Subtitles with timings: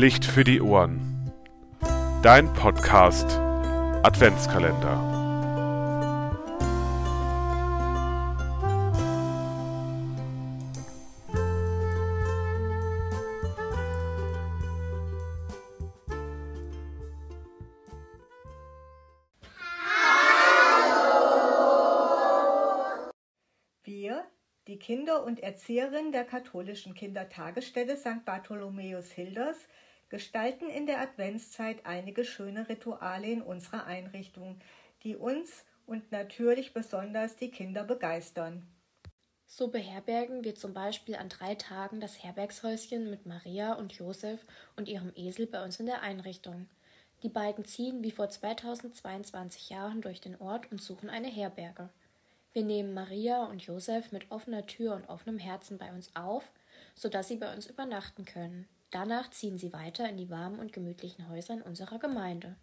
[0.00, 1.30] Licht für die Ohren.
[2.22, 3.38] Dein Podcast
[4.02, 4.96] Adventskalender.
[23.82, 24.24] Wir,
[24.66, 28.24] die Kinder und Erzieherinnen der katholischen Kindertagesstätte St.
[28.24, 29.68] Bartholomäus Hilders,
[30.10, 34.58] gestalten in der Adventszeit einige schöne Rituale in unserer Einrichtung,
[35.02, 38.66] die uns und natürlich besonders die Kinder begeistern.
[39.46, 44.44] So beherbergen wir zum Beispiel an drei Tagen das Herbergshäuschen mit Maria und Josef
[44.76, 46.68] und ihrem Esel bei uns in der Einrichtung.
[47.22, 51.88] Die beiden ziehen wie vor 2022 Jahren durch den Ort und suchen eine Herberge.
[52.52, 56.50] Wir nehmen Maria und Josef mit offener Tür und offenem Herzen bei uns auf,
[56.94, 58.68] sodass sie bei uns übernachten können.
[58.90, 62.56] Danach ziehen sie weiter in die warmen und gemütlichen Häuser in unserer Gemeinde.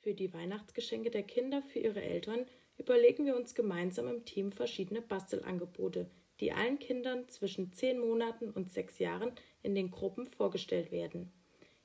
[0.00, 2.46] Für die Weihnachtsgeschenke der Kinder für ihre Eltern
[2.78, 6.10] überlegen wir uns gemeinsam im Team verschiedene Bastelangebote,
[6.40, 9.32] die allen Kindern zwischen zehn Monaten und sechs Jahren
[9.62, 11.30] in den Gruppen vorgestellt werden.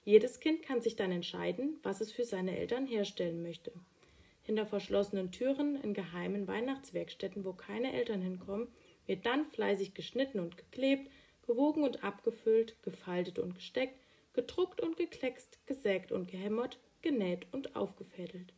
[0.03, 3.73] Jedes Kind kann sich dann entscheiden, was es für seine Eltern herstellen möchte.
[4.44, 8.67] Hinter verschlossenen Türen in geheimen Weihnachtswerkstätten, wo keine Eltern hinkommen,
[9.08, 11.09] wird dann fleißig geschnitten und geklebt,
[11.46, 14.00] gewogen und abgefüllt, gefaltet und gesteckt,
[14.34, 18.54] gedruckt und gekleckst, gesägt und gehämmert, genäht und aufgefädelt.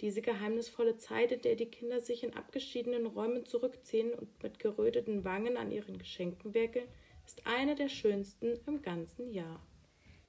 [0.00, 5.24] Diese geheimnisvolle Zeit, in der die Kinder sich in abgeschiedenen Räumen zurückziehen und mit geröteten
[5.24, 6.88] Wangen an ihren Geschenken werkeln,
[7.24, 9.60] ist eine der schönsten im ganzen Jahr.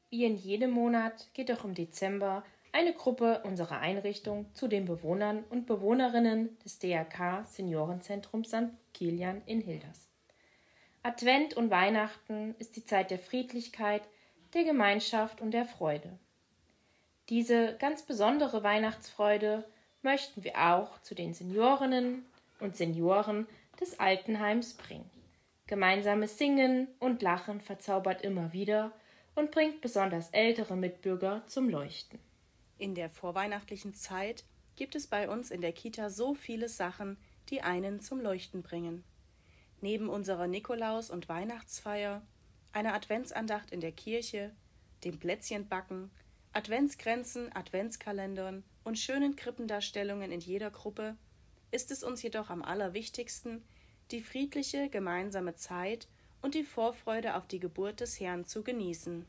[0.09, 5.44] Wie in jedem Monat geht auch im Dezember eine Gruppe unserer Einrichtung zu den Bewohnern
[5.50, 8.72] und Bewohnerinnen des DRK Seniorenzentrums St.
[8.94, 10.09] Kilian in Hilders.
[11.06, 14.02] Advent und Weihnachten ist die Zeit der Friedlichkeit,
[14.56, 16.18] der Gemeinschaft und der Freude.
[17.29, 19.66] Diese ganz besondere Weihnachtsfreude
[20.02, 22.25] möchten wir auch zu den Seniorinnen
[22.59, 23.46] und Senioren
[23.79, 25.07] des Altenheims bringen.
[25.68, 28.91] Gemeinsames Singen und Lachen verzaubert immer wieder
[29.35, 32.18] und bringt besonders ältere Mitbürger zum Leuchten.
[32.79, 34.44] In der vorweihnachtlichen Zeit
[34.75, 37.18] gibt es bei uns in der Kita so viele Sachen,
[37.52, 39.03] die einen zum Leuchten bringen.
[39.81, 42.22] Neben unserer Nikolaus- und Weihnachtsfeier,
[42.72, 44.52] einer Adventsandacht in der Kirche,
[45.03, 46.12] dem Plätzchenbacken,
[46.53, 51.18] Adventsgrenzen, Adventskalendern und schönen Krippendarstellungen in jeder Gruppe
[51.72, 53.64] ist es uns jedoch am allerwichtigsten,
[54.12, 56.08] die friedliche gemeinsame Zeit
[56.41, 59.25] und die Vorfreude auf die Geburt des Herrn zu genießen.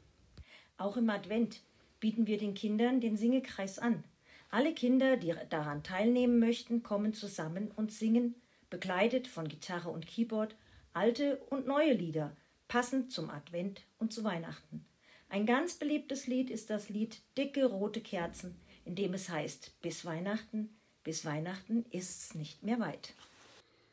[0.78, 1.62] Auch im Advent
[1.98, 4.04] bieten wir den Kindern den Singekreis an.
[4.50, 8.34] Alle Kinder, die daran teilnehmen möchten, kommen zusammen und singen,
[8.70, 10.56] begleitet von Gitarre und Keyboard,
[10.92, 12.36] alte und neue Lieder,
[12.68, 14.84] passend zum Advent und zu Weihnachten.
[15.28, 20.04] Ein ganz beliebtes Lied ist das Lied Dicke rote Kerzen, in dem es heißt, bis
[20.04, 23.14] Weihnachten, bis Weihnachten ist's nicht mehr weit.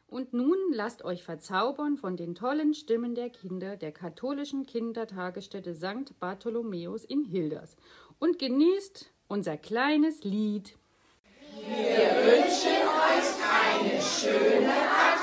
[0.07, 6.19] Und nun lasst euch verzaubern von den tollen Stimmen der Kinder der katholischen Kindertagesstätte St.
[6.19, 7.75] Bartholomäus in Hilders
[8.19, 10.77] und genießt unser kleines Lied.
[11.55, 15.22] Wir wünschen euch eine schöne Adventszeit